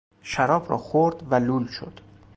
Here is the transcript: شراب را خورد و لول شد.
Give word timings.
شراب 0.21 0.69
را 0.69 0.77
خورد 0.77 1.31
و 1.31 1.35
لول 1.35 1.67
شد. 1.67 1.99